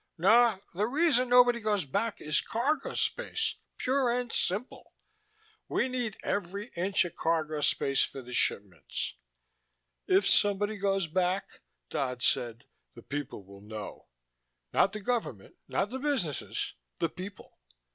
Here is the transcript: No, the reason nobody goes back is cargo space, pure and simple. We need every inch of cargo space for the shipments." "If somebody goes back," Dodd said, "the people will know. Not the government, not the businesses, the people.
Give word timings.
No, 0.17 0.59
the 0.73 0.87
reason 0.87 1.29
nobody 1.29 1.59
goes 1.59 1.85
back 1.85 2.19
is 2.19 2.41
cargo 2.41 2.95
space, 2.95 3.57
pure 3.77 4.09
and 4.11 4.31
simple. 4.31 4.95
We 5.69 5.87
need 5.89 6.17
every 6.23 6.71
inch 6.75 7.05
of 7.05 7.15
cargo 7.15 7.61
space 7.61 8.01
for 8.03 8.23
the 8.23 8.33
shipments." 8.33 9.13
"If 10.07 10.27
somebody 10.27 10.77
goes 10.77 11.05
back," 11.05 11.61
Dodd 11.91 12.23
said, 12.23 12.65
"the 12.95 13.03
people 13.03 13.43
will 13.43 13.61
know. 13.61 14.07
Not 14.73 14.91
the 14.91 15.01
government, 15.01 15.57
not 15.67 15.91
the 15.91 15.99
businesses, 15.99 16.73
the 16.97 17.07
people. 17.07 17.59